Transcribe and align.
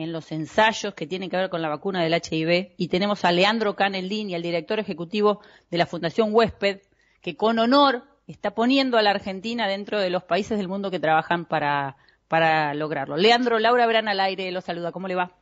en 0.00 0.12
los 0.12 0.32
ensayos 0.32 0.94
que 0.94 1.06
tienen 1.06 1.28
que 1.28 1.36
ver 1.36 1.50
con 1.50 1.60
la 1.60 1.68
vacuna 1.68 2.02
del 2.02 2.14
HIV 2.14 2.72
y 2.76 2.88
tenemos 2.88 3.24
a 3.24 3.32
Leandro 3.32 3.76
Caneldín 3.76 4.30
y 4.30 4.34
al 4.34 4.42
director 4.42 4.78
ejecutivo 4.78 5.40
de 5.70 5.78
la 5.78 5.86
Fundación 5.86 6.30
Huésped, 6.32 6.80
que 7.20 7.36
con 7.36 7.58
honor 7.58 8.04
está 8.26 8.52
poniendo 8.52 8.96
a 8.96 9.02
la 9.02 9.10
Argentina 9.10 9.68
dentro 9.68 10.00
de 10.00 10.08
los 10.08 10.24
países 10.24 10.56
del 10.56 10.68
mundo 10.68 10.90
que 10.90 11.00
trabajan 11.00 11.44
para, 11.44 11.96
para 12.28 12.72
lograrlo. 12.72 13.18
Leandro, 13.18 13.58
Laura 13.58 13.86
Verán 13.86 14.08
al 14.08 14.20
aire, 14.20 14.50
lo 14.52 14.62
saluda, 14.62 14.90
¿cómo 14.90 15.06
le 15.06 15.16
va? 15.16 15.32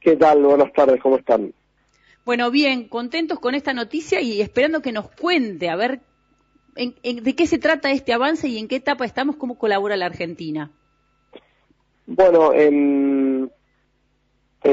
¿Qué 0.00 0.14
tal? 0.14 0.42
Buenas 0.44 0.72
tardes, 0.72 1.00
¿cómo 1.00 1.16
están? 1.16 1.52
Bueno, 2.24 2.50
bien, 2.52 2.88
contentos 2.88 3.40
con 3.40 3.56
esta 3.56 3.72
noticia 3.72 4.20
y 4.20 4.40
esperando 4.40 4.82
que 4.82 4.92
nos 4.92 5.10
cuente, 5.10 5.68
a 5.68 5.74
ver, 5.74 6.00
de 6.76 7.34
qué 7.34 7.46
se 7.46 7.58
trata 7.58 7.90
este 7.90 8.12
avance 8.12 8.46
y 8.46 8.58
en 8.58 8.68
qué 8.68 8.76
etapa 8.76 9.04
estamos, 9.04 9.34
cómo 9.36 9.58
colabora 9.58 9.96
la 9.96 10.06
Argentina. 10.06 10.70
Bueno, 12.06 12.52
en 12.52 13.50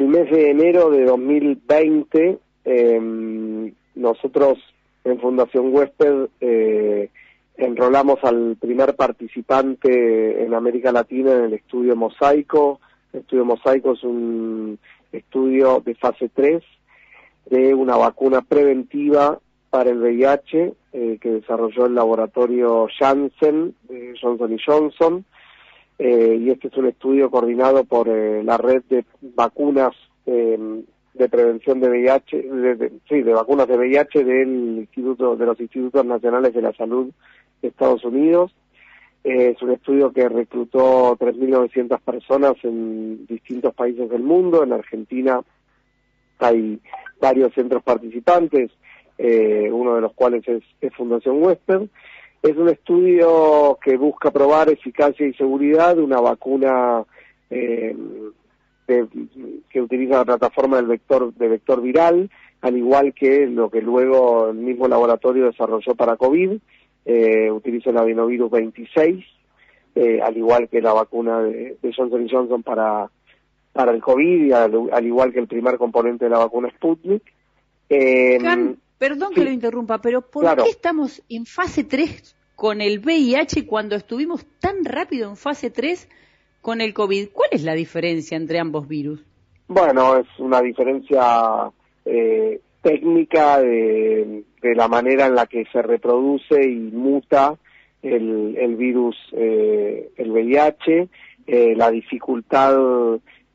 el 0.03 0.09
mes 0.09 0.29
de 0.29 0.49
enero 0.49 0.89
de 0.89 1.05
2020, 1.05 2.37
em, 2.65 3.73
nosotros 3.95 4.57
en 5.05 5.17
Fundación 5.17 5.73
Huésped 5.73 6.27
eh, 6.41 7.09
enrolamos 7.55 8.21
al 8.23 8.57
primer 8.59 8.95
participante 8.95 10.43
en 10.43 10.53
América 10.53 10.91
Latina 10.91 11.33
en 11.33 11.43
el 11.45 11.53
estudio 11.53 11.95
Mosaico. 11.95 12.81
El 13.13 13.21
estudio 13.21 13.45
Mosaico 13.45 13.93
es 13.93 14.03
un 14.03 14.77
estudio 15.13 15.81
de 15.85 15.95
fase 15.95 16.29
3 16.33 16.61
de 17.45 17.73
una 17.73 17.95
vacuna 17.95 18.41
preventiva 18.41 19.39
para 19.69 19.89
el 19.89 19.99
VIH 19.99 20.73
eh, 20.91 21.17
que 21.21 21.31
desarrolló 21.31 21.85
el 21.85 21.95
laboratorio 21.95 22.87
Janssen, 22.99 23.73
de 23.87 24.15
Johnson 24.21 24.57
Johnson, 24.65 25.25
eh, 25.99 26.37
y 26.41 26.49
este 26.49 26.67
es 26.67 26.77
un 26.77 26.87
estudio 26.87 27.29
coordinado 27.29 27.85
por 27.85 28.09
eh, 28.09 28.43
la 28.43 28.57
red 28.57 28.83
de 28.89 29.05
vacunas 29.35 29.93
de 30.25 31.29
prevención 31.29 31.79
de 31.79 31.89
VIH, 31.89 32.41
de, 32.41 32.91
sí, 33.09 33.21
de 33.21 33.33
vacunas 33.33 33.67
de 33.67 33.77
VIH 33.77 34.23
del 34.23 34.77
Instituto 34.79 35.35
de 35.35 35.45
los 35.45 35.59
Institutos 35.59 36.05
Nacionales 36.05 36.53
de 36.53 36.61
la 36.61 36.73
Salud 36.73 37.11
de 37.61 37.67
Estados 37.67 38.03
Unidos. 38.05 38.55
es 39.23 39.61
un 39.61 39.71
estudio 39.71 40.11
que 40.11 40.27
reclutó 40.29 41.17
3.900 41.17 41.99
personas 41.99 42.53
en 42.63 43.25
distintos 43.27 43.73
países 43.73 44.09
del 44.09 44.23
mundo. 44.23 44.63
En 44.63 44.73
Argentina 44.73 45.41
hay 46.39 46.79
varios 47.19 47.53
centros 47.53 47.83
participantes, 47.83 48.71
uno 49.19 49.95
de 49.95 50.01
los 50.01 50.13
cuales 50.13 50.47
es, 50.47 50.63
es 50.81 50.93
Fundación 50.95 51.43
Western 51.43 51.89
es 52.43 52.57
un 52.57 52.67
estudio 52.67 53.79
que 53.81 53.95
busca 53.95 54.29
probar 54.29 54.69
eficacia 54.69 55.25
y 55.25 55.33
seguridad 55.33 55.95
de 55.95 56.01
una 56.01 56.19
vacuna 56.19 57.05
eh, 57.49 57.95
que 58.85 59.81
utiliza 59.81 60.17
la 60.17 60.25
plataforma 60.25 60.77
del 60.77 60.87
vector 60.87 61.33
de 61.33 61.47
vector 61.47 61.81
viral, 61.81 62.29
al 62.61 62.77
igual 62.77 63.13
que 63.13 63.45
lo 63.47 63.69
que 63.69 63.81
luego 63.81 64.49
el 64.49 64.57
mismo 64.57 64.87
laboratorio 64.87 65.45
desarrolló 65.45 65.95
para 65.95 66.17
COVID, 66.17 66.57
eh, 67.05 67.51
utiliza 67.51 67.89
el 67.89 67.97
adenovirus 67.97 68.49
26, 68.49 69.25
eh, 69.95 70.21
al 70.21 70.37
igual 70.37 70.69
que 70.69 70.81
la 70.81 70.93
vacuna 70.93 71.41
de, 71.41 71.77
Johnson 71.95 72.27
Johnson 72.29 72.63
para 72.63 73.09
para 73.73 73.91
el 73.91 74.01
COVID 74.01 74.45
y 74.45 74.51
al, 74.51 75.05
igual 75.05 75.33
que 75.33 75.39
el 75.39 75.47
primer 75.47 75.77
componente 75.77 76.25
de 76.25 76.31
la 76.31 76.37
vacuna 76.37 76.69
Sputnik. 76.69 77.23
Eh, 77.89 78.37
Perdón 78.97 79.33
que 79.33 79.43
lo 79.43 79.51
interrumpa, 79.51 79.99
pero 79.99 80.21
¿por 80.21 80.55
qué 80.63 80.69
estamos 80.69 81.21
en 81.27 81.45
fase 81.45 81.83
3 81.83 82.37
con 82.55 82.79
el 82.79 82.99
VIH 82.99 83.65
cuando 83.67 83.95
estuvimos 83.97 84.45
tan 84.59 84.85
rápido 84.85 85.29
en 85.29 85.35
fase 85.35 85.69
3 85.69 86.07
con 86.63 86.81
el 86.81 86.95
COVID? 86.95 87.27
¿Cuál 87.31 87.49
es 87.51 87.63
la 87.63 87.73
diferencia 87.73 88.35
entre 88.35 88.57
ambos 88.57 88.87
virus? 88.87 89.23
Bueno, 89.67 90.17
es 90.17 90.27
una 90.39 90.61
diferencia 90.61 91.69
eh, 92.05 92.59
técnica 92.81 93.59
de, 93.59 94.43
la 94.61 94.87
manera 94.87 95.27
en 95.27 95.35
la 95.35 95.45
que 95.45 95.65
se 95.71 95.81
reproduce 95.81 96.63
y 96.63 96.75
muta 96.91 97.55
el, 98.01 98.75
virus, 98.75 99.15
eh, 99.33 100.09
el 100.15 100.31
VIH, 100.31 101.09
eh, 101.45 101.73
la 101.75 101.91
dificultad 101.91 102.75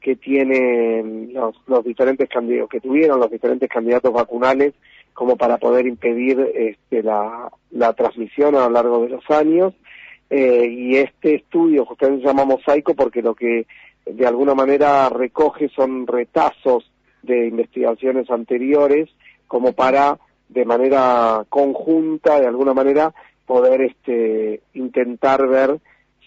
que 0.01 0.17
tienen 0.17 1.33
los, 1.33 1.57
los 1.67 1.85
diferentes 1.85 2.29
candidatos 2.29 2.71
que 2.71 2.81
tuvieron 2.81 3.19
los 3.19 3.31
diferentes 3.31 3.69
candidatos 3.69 4.13
vacunales 4.13 4.75
como 5.19 5.37
para 5.37 5.59
poder 5.59 5.89
impedir 5.89 6.39
este, 6.55 7.03
la, 7.03 7.51
transmisión 7.97 8.55
a 8.55 8.69
lo 8.69 8.71
largo 8.71 9.03
de 9.03 9.09
los 9.09 9.29
años. 9.31 9.75
Eh, 10.31 10.67
y 10.67 10.97
este 10.97 11.37
estudio 11.37 11.87
justamente 11.87 12.23
se 12.23 12.29
llama 12.29 12.45
mosaico 12.45 12.95
porque 12.95 13.23
lo 13.23 13.35
que 13.35 13.67
de 14.05 14.27
alguna 14.27 14.55
manera 14.55 15.09
recoge 15.09 15.71
son 15.71 16.07
retazos 16.07 16.91
de 17.23 17.47
investigaciones 17.47 18.31
anteriores 18.31 19.09
como 19.47 19.73
para 19.73 20.19
de 20.49 20.65
manera 20.67 21.47
conjunta 21.49 22.41
de 22.41 22.47
alguna 22.47 22.75
manera 22.75 23.15
poder 23.47 23.81
este 23.81 24.61
intentar 24.75 25.47
ver 25.49 25.79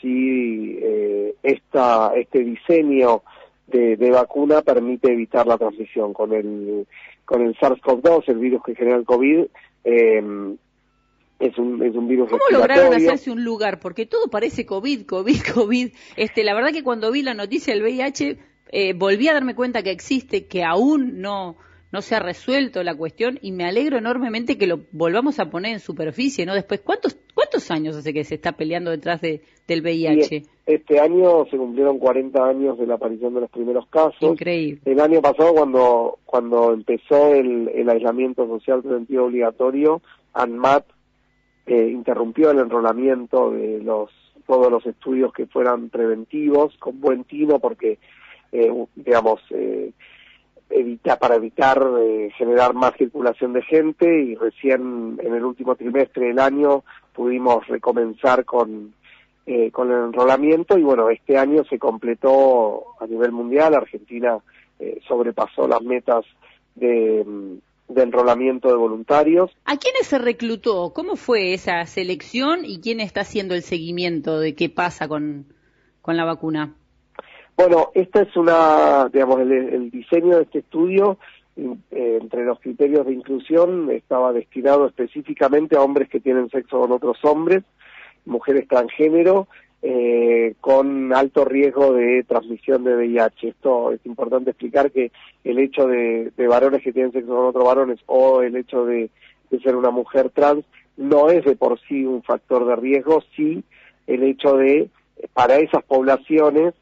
si 0.02 0.80
eh, 0.82 1.36
esta 1.44 2.14
este 2.16 2.40
diseño 2.40 3.22
de, 3.68 3.98
de, 3.98 4.10
vacuna 4.10 4.62
permite 4.64 5.14
evitar 5.14 5.48
la 5.48 5.58
transmisión. 5.58 6.14
Con 6.14 6.34
el 6.34 6.88
con 7.24 7.44
el 7.44 7.56
SARS-CoV-2, 7.56 8.24
el 8.28 8.40
virus 8.40 8.64
que 8.64 8.76
genera 8.76 8.98
el 8.98 9.06
COVID, 9.06 9.46
eh, 9.86 10.56
es 11.42 11.58
un, 11.58 11.84
es 11.84 11.96
un 11.96 12.08
virus 12.08 12.30
¿Cómo 12.30 12.44
lograron 12.52 12.94
hacerse 12.94 13.32
un 13.32 13.44
lugar? 13.44 13.80
Porque 13.80 14.06
todo 14.06 14.28
parece 14.30 14.66
COVID, 14.66 15.06
COVID, 15.06 15.38
COVID. 15.54 15.90
Este, 16.16 16.44
la 16.44 16.54
verdad 16.54 16.72
que 16.72 16.84
cuando 16.84 17.12
vi 17.12 17.24
la 17.24 17.34
noticia 17.34 17.74
del 17.74 17.84
VIH, 17.84 18.38
eh, 18.72 18.94
volví 18.94 19.28
a 19.28 19.34
darme 19.34 19.56
cuenta 19.56 19.84
que 19.84 19.92
existe, 19.92 20.46
que 20.46 20.64
aún 20.64 21.20
no, 21.20 21.58
no 21.92 22.02
se 22.02 22.16
ha 22.16 22.20
resuelto 22.20 22.84
la 22.84 22.96
cuestión 22.96 23.40
y 23.42 23.52
me 23.52 23.66
alegro 23.66 23.98
enormemente 23.98 24.58
que 24.58 24.68
lo 24.68 24.82
volvamos 24.92 25.40
a 25.40 25.50
poner 25.50 25.74
en 25.74 25.80
superficie, 25.80 26.46
¿no? 26.46 26.54
Después, 26.54 26.82
¿cuántos, 26.82 27.18
cuántos 27.34 27.70
años 27.72 27.96
hace 27.96 28.14
que 28.14 28.24
se 28.24 28.36
está 28.36 28.54
peleando 28.54 28.92
detrás 28.92 29.20
de, 29.22 29.42
del 29.68 29.82
VIH? 29.82 30.44
este 30.68 31.00
año 31.00 31.46
se 31.50 31.58
cumplieron 31.58 32.00
40 32.00 32.46
años 32.46 32.78
de 32.78 32.88
la 32.88 32.94
aparición 32.96 33.34
de 33.34 33.42
los 33.42 33.50
primeros 33.50 33.88
casos. 33.88 34.22
Increíble. 34.22 34.80
El 34.86 35.02
año 35.02 35.22
pasado, 35.22 35.54
cuando, 35.54 36.20
cuando 36.26 36.72
empezó 36.72 37.34
el, 37.34 37.68
el 37.70 37.90
aislamiento 37.90 38.48
social 38.48 38.82
preventivo 38.82 39.26
obligatorio, 39.26 40.02
ANMAT 40.34 40.86
eh, 41.66 41.90
interrumpió 41.90 42.52
el 42.52 42.60
enrolamiento 42.60 43.52
de 43.52 43.82
los 43.84 44.10
todos 44.46 44.72
los 44.72 44.86
estudios 44.86 45.32
que 45.32 45.46
fueran 45.46 45.90
preventivos 45.90 46.76
con 46.78 47.00
buen 47.00 47.24
tino 47.24 47.60
porque 47.60 48.00
eh, 48.52 48.72
digamos 48.96 49.40
eh, 49.52 49.92
evita, 50.72 51.18
para 51.18 51.36
evitar 51.36 51.82
eh, 52.00 52.32
generar 52.38 52.74
más 52.74 52.94
circulación 52.98 53.54
de 53.54 53.62
gente 53.62 54.24
y 54.24 54.36
recién 54.36 55.20
en 55.22 55.34
el 55.36 55.44
último 55.44 55.76
trimestre 55.76 56.28
del 56.28 56.40
año 56.40 56.84
pudimos 57.14 57.68
recomenzar 57.68 58.46
con, 58.46 58.94
eh, 59.46 59.72
con 59.72 59.92
el 59.92 60.06
enrolamiento 60.06 60.78
y 60.78 60.84
bueno, 60.84 61.10
este 61.10 61.38
año 61.38 61.64
se 61.66 61.78
completó 61.78 62.96
a 63.00 63.08
nivel 63.08 63.32
mundial, 63.32 63.76
Argentina 63.76 64.38
eh, 64.80 65.00
sobrepasó 65.08 65.68
las 65.68 65.82
metas 65.82 66.26
de, 66.76 67.26
de 67.94 68.04
enrolamiento 68.04 68.70
de 68.70 68.76
voluntarios. 68.76 69.52
¿A 69.66 69.78
quiénes 69.78 70.08
se 70.08 70.18
reclutó? 70.18 70.92
¿Cómo 70.94 71.16
fue 71.16 71.54
esa 71.54 71.86
selección 71.86 72.66
y 72.66 72.82
quién 72.82 73.00
está 73.00 73.22
haciendo 73.22 73.56
el 73.56 73.62
seguimiento 73.62 74.40
de 74.40 74.56
qué 74.56 74.70
pasa 74.70 75.08
con, 75.08 75.46
con 76.02 76.18
la 76.18 76.26
vacuna? 76.26 76.76
Bueno, 77.56 77.92
esta 77.94 78.22
es 78.22 78.36
una, 78.36 79.10
digamos, 79.14 79.40
el, 79.42 79.92
diseño 79.92 80.38
de 80.38 80.44
este 80.44 80.60
estudio, 80.60 81.18
eh, 81.58 82.18
entre 82.22 82.46
los 82.46 82.60
criterios 82.60 83.06
de 83.06 83.14
inclusión, 83.14 83.92
estaba 83.92 84.34
destinado 84.34 84.88
específicamente 84.88 85.76
a 85.76 85.82
hombres 85.82 86.10
que 86.10 86.20
tienen 86.20 86.50
sexo 86.50 86.80
con 86.80 86.92
otros 86.92 87.18
hombres, 87.24 87.64
mujeres 88.26 88.68
transgénero, 88.68 89.48
eh, 89.84 90.54
con 90.62 91.12
alto 91.12 91.44
riesgo 91.44 91.94
de 91.94 92.24
transmisión 92.24 92.84
de 92.84 92.96
VIH. 92.96 93.48
Esto 93.48 93.92
es 93.92 94.06
importante 94.06 94.52
explicar 94.52 94.92
que 94.92 95.12
el 95.44 95.58
hecho 95.58 95.88
de, 95.88 96.32
varones 96.38 96.84
que 96.84 96.94
tienen 96.94 97.12
sexo 97.12 97.36
con 97.36 97.48
otros 97.48 97.66
varones 97.66 98.00
o 98.06 98.44
el 98.44 98.56
hecho 98.56 98.86
de, 98.86 99.10
ser 99.64 99.76
una 99.76 99.90
mujer 99.90 100.30
trans 100.30 100.64
no 100.98 101.30
es 101.30 101.44
de 101.44 101.56
por 101.56 101.80
sí 101.82 102.06
un 102.06 102.22
factor 102.22 102.66
de 102.66 102.76
riesgo, 102.76 103.24
sí 103.36 103.64
el 104.08 104.24
hecho 104.24 104.56
de, 104.56 104.90
para 105.34 105.58
esas 105.58 105.84
poblaciones, 105.84 106.74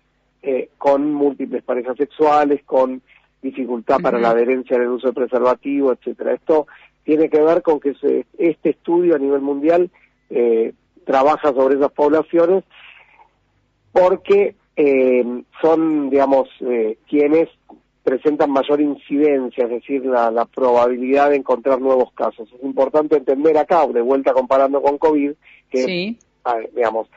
eh, 0.41 0.69
con 0.77 1.13
múltiples 1.13 1.63
parejas 1.63 1.97
sexuales, 1.97 2.63
con 2.65 3.01
dificultad 3.41 3.99
para 4.01 4.19
la 4.19 4.31
adherencia 4.31 4.75
en 4.75 4.83
el 4.83 4.89
uso 4.89 5.07
de 5.07 5.13
preservativo, 5.13 5.93
etcétera. 5.93 6.33
Esto 6.33 6.67
tiene 7.03 7.29
que 7.29 7.41
ver 7.41 7.61
con 7.61 7.79
que 7.79 7.95
este 8.37 8.69
estudio 8.69 9.15
a 9.15 9.19
nivel 9.19 9.41
mundial 9.41 9.89
eh, 10.29 10.73
trabaja 11.05 11.53
sobre 11.53 11.75
esas 11.75 11.91
poblaciones 11.91 12.63
porque 13.91 14.55
eh, 14.75 15.43
son, 15.61 16.09
digamos, 16.09 16.49
quienes 17.07 17.49
presentan 18.03 18.51
mayor 18.51 18.81
incidencia, 18.81 19.65
es 19.65 19.69
decir, 19.69 20.05
la, 20.05 20.31
la, 20.31 20.45
probabilidad 20.45 21.29
de 21.29 21.35
encontrar 21.35 21.79
nuevos 21.79 22.11
casos. 22.13 22.49
Es 22.53 22.63
importante 22.63 23.17
entender 23.17 23.57
acá, 23.57 23.85
de 23.87 24.01
vuelta 24.01 24.33
comparando 24.33 24.81
con 24.81 24.97
COVID, 24.97 25.33
que, 25.69 26.15
digamos, 26.73 27.07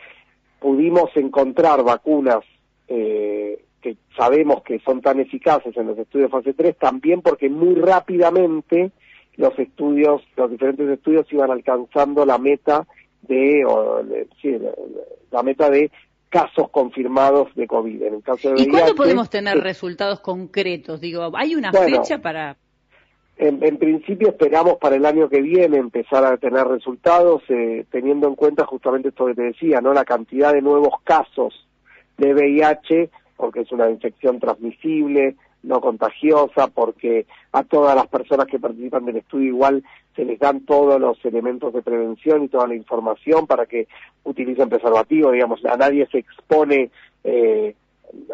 pudimos 0.62 1.10
encontrar 1.16 1.82
vacunas 1.82 2.44
eh, 2.88 3.64
que 3.80 3.96
sabemos 4.16 4.62
que 4.62 4.78
son 4.80 5.00
tan 5.00 5.18
eficaces 5.18 5.76
en 5.76 5.88
los 5.88 5.98
estudios 5.98 6.30
fase 6.30 6.54
3, 6.54 6.76
también 6.78 7.20
porque 7.20 7.50
muy 7.50 7.74
rápidamente 7.74 8.92
los 9.36 9.58
estudios, 9.58 10.22
los 10.36 10.50
diferentes 10.50 10.88
estudios 10.88 11.26
iban 11.32 11.50
alcanzando 11.50 12.24
la 12.24 12.38
meta 12.38 12.86
de, 13.22 13.64
la 15.30 15.42
meta 15.42 15.68
de 15.68 15.90
casos 16.32 16.70
confirmados 16.70 17.54
de 17.54 17.66
COVID. 17.66 18.02
En 18.02 18.14
el 18.14 18.22
caso 18.22 18.50
de 18.50 18.62
¿Y 18.62 18.68
cuándo 18.68 18.94
podemos 18.94 19.28
tener 19.28 19.58
resultados 19.58 20.20
concretos? 20.20 20.98
Digo, 21.00 21.30
¿hay 21.36 21.54
una 21.54 21.70
fecha 21.70 22.18
para...? 22.18 22.56
En, 23.36 23.76
principio 23.76 24.28
esperamos 24.28 24.76
para 24.78 24.96
el 24.96 25.04
año 25.04 25.28
que 25.28 25.40
viene 25.40 25.76
empezar 25.76 26.24
a 26.24 26.36
tener 26.36 26.64
resultados, 26.66 27.42
eh, 27.48 27.84
teniendo 27.90 28.28
en 28.28 28.34
cuenta 28.34 28.64
justamente 28.64 29.08
esto 29.08 29.26
que 29.26 29.34
te 29.34 29.42
decía, 29.42 29.80
¿no? 29.80 29.92
La 29.92 30.04
cantidad 30.04 30.52
de 30.52 30.62
nuevos 30.62 30.94
casos 31.02 31.66
de 32.18 32.32
VIH, 32.34 33.10
porque 33.36 33.60
es 33.60 33.72
una 33.72 33.90
infección 33.90 34.38
transmisible, 34.38 35.34
no 35.64 35.80
contagiosa, 35.80 36.68
porque 36.68 37.26
a 37.52 37.64
todas 37.64 37.96
las 37.96 38.06
personas 38.06 38.46
que 38.46 38.58
participan 38.58 39.04
del 39.04 39.16
estudio 39.16 39.48
igual 39.48 39.82
se 40.14 40.24
les 40.24 40.38
dan 40.38 40.60
todos 40.66 41.00
los 41.00 41.22
elementos 41.24 41.72
de 41.72 41.82
prevención 41.82 42.44
y 42.44 42.48
toda 42.48 42.66
la 42.66 42.74
información 42.74 43.46
para 43.46 43.66
que 43.66 43.88
utilicen 44.24 44.68
preservativo, 44.68 45.30
digamos, 45.30 45.64
a 45.64 45.76
nadie 45.76 46.06
se 46.10 46.18
expone 46.18 46.90
eh, 47.24 47.74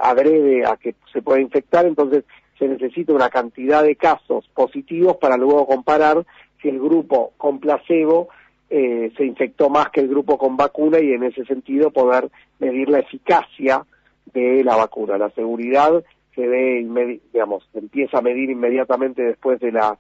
adrede 0.00 0.64
a 0.66 0.76
que 0.76 0.94
se 1.12 1.22
pueda 1.22 1.40
infectar, 1.40 1.86
entonces 1.86 2.24
se 2.58 2.66
necesita 2.66 3.12
una 3.12 3.30
cantidad 3.30 3.82
de 3.82 3.96
casos 3.96 4.48
positivos 4.54 5.16
para 5.18 5.36
luego 5.36 5.66
comparar 5.66 6.24
si 6.60 6.68
el 6.68 6.80
grupo 6.80 7.32
con 7.36 7.60
placebo 7.60 8.28
eh, 8.70 9.12
se 9.16 9.24
infectó 9.24 9.70
más 9.70 9.90
que 9.90 10.00
el 10.00 10.08
grupo 10.08 10.36
con 10.36 10.56
vacuna 10.56 10.98
y 11.00 11.12
en 11.12 11.22
ese 11.22 11.44
sentido 11.44 11.90
poder 11.90 12.28
medir 12.58 12.88
la 12.88 12.98
eficacia 12.98 13.86
de 14.34 14.64
la 14.64 14.76
vacuna. 14.76 15.16
La 15.16 15.30
seguridad 15.30 16.04
se 16.34 16.46
ve, 16.46 17.20
digamos, 17.32 17.68
empieza 17.74 18.18
a 18.18 18.22
medir 18.22 18.50
inmediatamente 18.50 19.22
después 19.22 19.60
de 19.60 19.72
la 19.72 19.96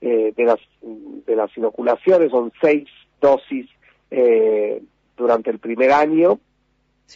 eh, 0.00 0.32
de 0.36 0.44
las 0.44 0.58
de 0.80 1.36
las 1.36 1.56
inoculaciones, 1.56 2.30
son 2.30 2.52
seis 2.60 2.88
dosis 3.20 3.68
eh, 4.10 4.82
durante 5.16 5.50
el 5.50 5.58
primer 5.58 5.92
año. 5.92 6.38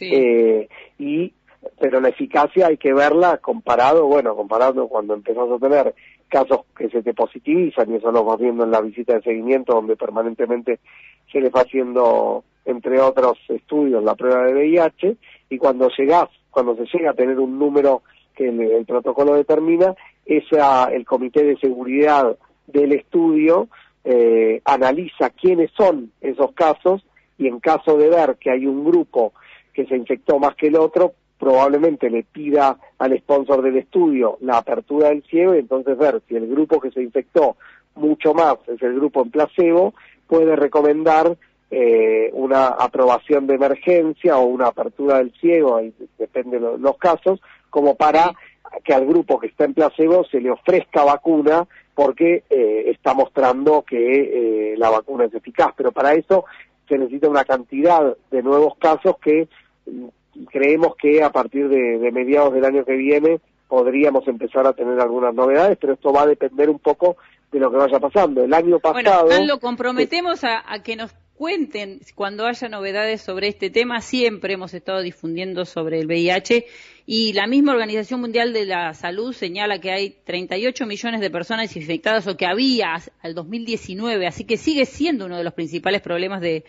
Eh, 0.01 0.69
y 0.97 1.33
pero 1.79 1.99
la 1.99 2.09
eficacia 2.09 2.67
hay 2.67 2.77
que 2.77 2.93
verla 2.93 3.37
comparado, 3.37 4.05
bueno, 4.07 4.35
comparado 4.35 4.87
cuando 4.87 5.13
empezamos 5.13 5.61
a 5.61 5.67
tener 5.67 5.93
casos 6.29 6.61
que 6.77 6.89
se 6.89 7.01
te 7.01 7.13
positivizan 7.13 7.91
y 7.91 7.95
eso 7.95 8.11
lo 8.11 8.23
vamos 8.23 8.39
viendo 8.39 8.63
en 8.63 8.71
la 8.71 8.81
visita 8.81 9.15
de 9.15 9.21
seguimiento 9.21 9.73
donde 9.73 9.97
permanentemente 9.97 10.79
se 11.31 11.41
le 11.41 11.49
va 11.49 11.61
haciendo 11.61 12.43
entre 12.65 13.01
otros 13.01 13.37
estudios 13.49 14.03
la 14.03 14.15
prueba 14.15 14.43
de 14.43 14.53
VIH 14.53 15.17
y 15.49 15.57
cuando 15.57 15.89
llegas, 15.97 16.29
cuando 16.51 16.75
se 16.75 16.85
llega 16.85 17.11
a 17.11 17.15
tener 17.15 17.39
un 17.39 17.57
número 17.57 18.03
que 18.35 18.47
el, 18.47 18.85
protocolo 18.85 19.33
determina, 19.33 19.95
esa, 20.25 20.85
el 20.85 21.05
comité 21.05 21.43
de 21.43 21.57
seguridad 21.57 22.37
del 22.71 22.93
estudio 22.93 23.67
eh, 24.03 24.61
analiza 24.65 25.29
quiénes 25.31 25.71
son 25.75 26.11
esos 26.21 26.51
casos 26.53 27.05
y 27.37 27.47
en 27.47 27.59
caso 27.59 27.97
de 27.97 28.09
ver 28.09 28.37
que 28.39 28.51
hay 28.51 28.65
un 28.65 28.83
grupo 28.83 29.33
que 29.73 29.85
se 29.85 29.95
infectó 29.95 30.39
más 30.39 30.55
que 30.55 30.67
el 30.67 30.75
otro, 30.75 31.13
probablemente 31.37 32.09
le 32.09 32.23
pida 32.23 32.77
al 32.97 33.17
sponsor 33.17 33.61
del 33.61 33.77
estudio 33.77 34.37
la 34.41 34.57
apertura 34.57 35.09
del 35.09 35.23
ciego 35.23 35.55
y 35.55 35.59
entonces 35.59 35.97
ver 35.97 36.21
si 36.27 36.35
el 36.35 36.47
grupo 36.47 36.79
que 36.79 36.91
se 36.91 37.01
infectó 37.01 37.55
mucho 37.95 38.33
más 38.33 38.55
es 38.67 38.81
el 38.81 38.95
grupo 38.95 39.21
en 39.21 39.31
placebo, 39.31 39.93
puede 40.27 40.55
recomendar 40.55 41.37
eh, 41.71 42.29
una 42.33 42.67
aprobación 42.67 43.47
de 43.47 43.55
emergencia 43.55 44.37
o 44.37 44.45
una 44.45 44.67
apertura 44.67 45.19
del 45.19 45.31
ciego, 45.39 45.81
depende 46.17 46.59
de 46.59 46.77
los 46.77 46.97
casos, 46.97 47.39
como 47.69 47.95
para 47.95 48.33
que 48.83 48.93
al 48.93 49.05
grupo 49.05 49.39
que 49.39 49.47
está 49.47 49.65
en 49.65 49.73
placebo 49.73 50.23
se 50.25 50.39
le 50.39 50.51
ofrezca 50.51 51.03
vacuna 51.03 51.67
porque 51.93 52.43
eh, 52.49 52.91
está 52.91 53.13
mostrando 53.13 53.83
que 53.83 54.71
eh, 54.71 54.77
la 54.77 54.89
vacuna 54.89 55.25
es 55.25 55.33
eficaz. 55.33 55.73
Pero 55.75 55.91
para 55.91 56.13
eso 56.13 56.45
se 56.87 56.97
necesita 56.97 57.27
una 57.29 57.43
cantidad 57.43 58.15
de 58.31 58.43
nuevos 58.43 58.77
casos 58.77 59.17
que 59.21 59.47
mm, 59.85 60.07
creemos 60.51 60.95
que 60.95 61.21
a 61.23 61.31
partir 61.31 61.67
de, 61.67 62.11
mediados 62.11 62.53
del 62.53 62.65
año 62.65 62.85
que 62.85 62.95
viene 62.95 63.39
podríamos 63.67 64.27
empezar 64.27 64.65
a 64.65 64.73
tener 64.73 64.99
algunas 64.99 65.33
novedades, 65.35 65.77
pero 65.79 65.93
esto 65.93 66.11
va 66.11 66.23
a 66.23 66.27
depender 66.27 66.69
un 66.69 66.79
poco 66.79 67.17
de 67.51 67.59
lo 67.59 67.69
que 67.69 67.77
vaya 67.77 67.99
pasando. 67.99 68.43
El 68.43 68.53
año 68.53 68.79
pasado... 68.79 69.25
Bueno, 69.25 69.45
lo 69.45 69.59
comprometemos 69.59 70.43
a, 70.43 70.63
a 70.71 70.81
que 70.81 70.95
nos 70.95 71.13
cuenten 71.39 72.01
cuando 72.15 72.45
haya 72.45 72.67
novedades 72.67 73.21
sobre 73.21 73.47
este 73.47 73.69
tema. 73.69 74.01
Siempre 74.01 74.55
hemos 74.55 74.73
estado 74.73 75.01
difundiendo 75.01 75.63
sobre 75.63 75.97
el 76.01 76.05
VIH 76.05 76.65
y 77.05 77.31
la 77.31 77.47
misma 77.47 77.71
Organización 77.71 78.19
Mundial 78.19 78.51
de 78.51 78.65
la 78.65 78.93
Salud 78.93 79.31
señala 79.31 79.79
que 79.79 79.89
hay 79.89 80.09
38 80.25 80.85
millones 80.85 81.21
de 81.21 81.31
personas 81.31 81.73
infectadas 81.77 82.27
o 82.27 82.35
que 82.35 82.45
había 82.45 82.97
al 83.21 83.35
2019, 83.35 84.27
así 84.27 84.43
que 84.43 84.57
sigue 84.57 84.83
siendo 84.83 85.27
uno 85.27 85.37
de 85.37 85.45
los 85.45 85.53
principales 85.53 86.01
problemas 86.01 86.41
de, 86.41 86.65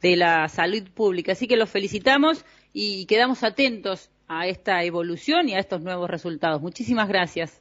la 0.00 0.48
salud 0.48 0.84
pública. 0.94 1.32
Así 1.32 1.46
que 1.46 1.58
los 1.58 1.68
felicitamos 1.68 2.46
y 2.72 3.04
quedamos 3.04 3.44
atentos 3.44 4.10
a 4.26 4.46
esta 4.46 4.84
evolución 4.84 5.50
y 5.50 5.54
a 5.54 5.58
estos 5.58 5.82
nuevos 5.82 6.08
resultados. 6.08 6.62
Muchísimas 6.62 7.08
gracias. 7.08 7.60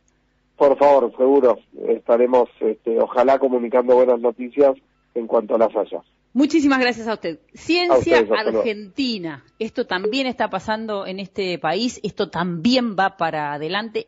Por 0.56 0.77
favor, 0.77 1.12
seguro. 1.18 1.59
Estaremos, 1.89 2.48
este, 2.62 3.01
ojalá, 3.01 3.38
comunicando 3.38 3.95
buenas 3.95 4.21
noticias 4.21 4.77
en 5.13 5.27
cuanto 5.27 5.56
a 5.56 5.57
las 5.57 5.75
haya. 5.75 6.01
Muchísimas 6.33 6.80
gracias 6.80 7.07
a 7.07 7.13
usted. 7.13 7.39
Ciencia 7.53 8.18
Argentina. 8.18 9.44
Esto 9.59 9.85
también 9.85 10.25
está 10.25 10.50
pasando 10.50 11.06
en 11.06 11.19
este 11.19 11.59
país, 11.59 12.00
esto 12.01 12.31
también 12.31 12.95
va 12.97 13.18
para 13.18 13.53
adelante. 13.53 14.07